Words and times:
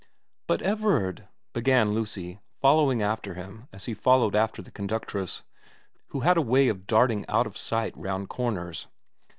* 0.25 0.47
But 0.47 0.63
Everard 0.63 1.27
* 1.39 1.53
began 1.53 1.89
Lucy, 1.93 2.39
following 2.59 3.03
after 3.03 3.35
him 3.35 3.67
as 3.71 3.85
he 3.85 3.93
followed 3.93 4.33
after 4.35 4.63
the 4.63 4.71
conductress, 4.71 5.43
who 6.07 6.21
had 6.21 6.37
a 6.37 6.41
way 6.41 6.69
of 6.69 6.87
darting 6.87 7.23
out 7.29 7.45
of 7.45 7.55
sight 7.55 7.95
round 7.95 8.27
corners. 8.27 8.87